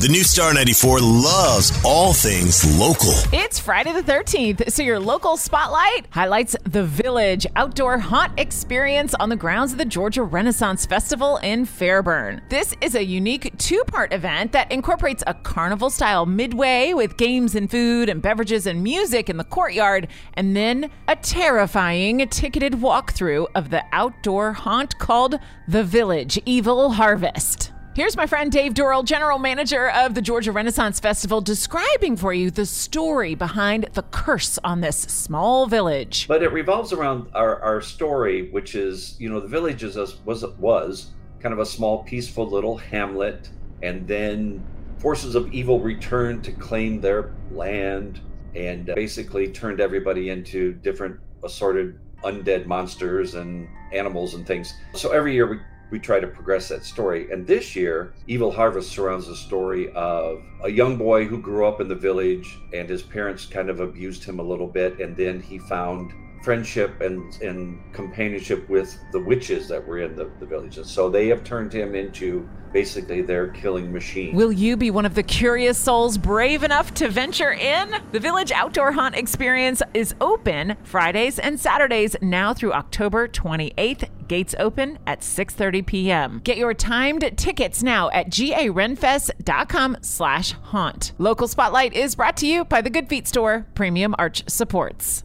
The 0.00 0.06
new 0.06 0.22
Star 0.22 0.54
94 0.54 1.00
loves 1.00 1.72
all 1.84 2.12
things 2.12 2.64
local. 2.78 3.14
It's 3.32 3.58
Friday 3.58 3.92
the 3.92 4.00
13th, 4.00 4.70
so 4.70 4.80
your 4.80 5.00
local 5.00 5.36
spotlight 5.36 6.06
highlights 6.10 6.54
the 6.62 6.84
Village 6.84 7.48
outdoor 7.56 7.98
haunt 7.98 8.38
experience 8.38 9.12
on 9.14 9.28
the 9.28 9.34
grounds 9.34 9.72
of 9.72 9.78
the 9.78 9.84
Georgia 9.84 10.22
Renaissance 10.22 10.86
Festival 10.86 11.38
in 11.38 11.64
Fairburn. 11.64 12.42
This 12.48 12.76
is 12.80 12.94
a 12.94 13.04
unique 13.04 13.58
two 13.58 13.82
part 13.88 14.12
event 14.12 14.52
that 14.52 14.70
incorporates 14.70 15.24
a 15.26 15.34
carnival 15.34 15.90
style 15.90 16.26
midway 16.26 16.92
with 16.92 17.16
games 17.16 17.56
and 17.56 17.68
food 17.68 18.08
and 18.08 18.22
beverages 18.22 18.68
and 18.68 18.84
music 18.84 19.28
in 19.28 19.36
the 19.36 19.42
courtyard, 19.42 20.06
and 20.34 20.54
then 20.54 20.92
a 21.08 21.16
terrifying 21.16 22.24
ticketed 22.28 22.74
walkthrough 22.74 23.48
of 23.56 23.70
the 23.70 23.82
outdoor 23.90 24.52
haunt 24.52 24.96
called 25.00 25.40
The 25.66 25.82
Village 25.82 26.38
Evil 26.46 26.92
Harvest. 26.92 27.72
Here's 27.98 28.16
my 28.16 28.28
friend 28.28 28.52
Dave 28.52 28.74
Dorrell, 28.74 29.04
general 29.04 29.40
manager 29.40 29.90
of 29.90 30.14
the 30.14 30.22
Georgia 30.22 30.52
Renaissance 30.52 31.00
Festival, 31.00 31.40
describing 31.40 32.16
for 32.16 32.32
you 32.32 32.48
the 32.48 32.64
story 32.64 33.34
behind 33.34 33.88
the 33.94 34.02
curse 34.02 34.56
on 34.62 34.82
this 34.82 34.96
small 34.96 35.66
village. 35.66 36.28
But 36.28 36.44
it 36.44 36.52
revolves 36.52 36.92
around 36.92 37.28
our, 37.34 37.60
our 37.60 37.80
story, 37.80 38.52
which 38.52 38.76
is, 38.76 39.16
you 39.18 39.28
know, 39.28 39.40
the 39.40 39.48
village 39.48 39.82
is 39.82 39.96
a, 39.96 40.06
was 40.24 40.44
was 40.58 41.10
kind 41.40 41.52
of 41.52 41.58
a 41.58 41.66
small, 41.66 42.04
peaceful 42.04 42.48
little 42.48 42.76
hamlet, 42.76 43.50
and 43.82 44.06
then 44.06 44.64
forces 44.98 45.34
of 45.34 45.52
evil 45.52 45.80
returned 45.80 46.44
to 46.44 46.52
claim 46.52 47.00
their 47.00 47.34
land 47.50 48.20
and 48.54 48.86
basically 48.94 49.48
turned 49.48 49.80
everybody 49.80 50.30
into 50.30 50.72
different 50.72 51.18
assorted 51.42 51.98
undead 52.22 52.66
monsters 52.66 53.34
and 53.34 53.68
animals 53.92 54.34
and 54.34 54.46
things. 54.46 54.72
So 54.94 55.10
every 55.10 55.34
year 55.34 55.48
we 55.48 55.58
we 55.90 55.98
try 55.98 56.20
to 56.20 56.26
progress 56.26 56.68
that 56.68 56.84
story. 56.84 57.30
And 57.30 57.46
this 57.46 57.74
year, 57.74 58.12
Evil 58.26 58.50
Harvest 58.50 58.90
surrounds 58.90 59.26
the 59.26 59.36
story 59.36 59.90
of 59.92 60.42
a 60.62 60.68
young 60.68 60.96
boy 60.96 61.24
who 61.24 61.40
grew 61.40 61.66
up 61.66 61.80
in 61.80 61.88
the 61.88 61.94
village 61.94 62.58
and 62.72 62.88
his 62.88 63.02
parents 63.02 63.46
kind 63.46 63.70
of 63.70 63.80
abused 63.80 64.24
him 64.24 64.38
a 64.38 64.42
little 64.42 64.66
bit. 64.66 65.00
And 65.00 65.16
then 65.16 65.40
he 65.40 65.58
found 65.58 66.12
friendship 66.42 67.00
and, 67.00 67.40
and 67.42 67.80
companionship 67.92 68.68
with 68.68 68.98
the 69.12 69.20
witches 69.20 69.68
that 69.68 69.86
were 69.86 69.98
in 69.98 70.16
the, 70.16 70.30
the 70.40 70.46
villages. 70.46 70.88
So 70.88 71.10
they 71.10 71.28
have 71.28 71.44
turned 71.44 71.72
him 71.72 71.94
into 71.94 72.48
basically 72.72 73.22
their 73.22 73.48
killing 73.48 73.92
machine. 73.92 74.34
Will 74.34 74.52
you 74.52 74.76
be 74.76 74.90
one 74.90 75.06
of 75.06 75.14
the 75.14 75.22
curious 75.22 75.78
souls 75.78 76.18
brave 76.18 76.62
enough 76.62 76.94
to 76.94 77.08
venture 77.08 77.52
in? 77.52 77.94
The 78.12 78.20
Village 78.20 78.52
Outdoor 78.52 78.92
Haunt 78.92 79.16
Experience 79.16 79.82
is 79.94 80.14
open 80.20 80.76
Fridays 80.84 81.38
and 81.38 81.58
Saturdays 81.58 82.16
now 82.20 82.54
through 82.54 82.72
October 82.72 83.28
28th. 83.28 84.08
Gates 84.28 84.54
open 84.58 84.98
at 85.06 85.20
6:30 85.20 85.86
p.m. 85.86 86.40
Get 86.44 86.58
your 86.58 86.74
timed 86.74 87.32
tickets 87.36 87.82
now 87.82 88.10
at 88.10 88.28
garenfest.com 88.28 89.96
slash 90.02 90.52
haunt. 90.52 91.12
Local 91.16 91.48
Spotlight 91.48 91.94
is 91.94 92.14
brought 92.14 92.36
to 92.38 92.46
you 92.46 92.66
by 92.66 92.82
the 92.82 92.90
Good 92.90 93.08
Feet 93.08 93.26
Store, 93.26 93.66
Premium 93.74 94.14
Arch 94.18 94.44
Supports. 94.46 95.24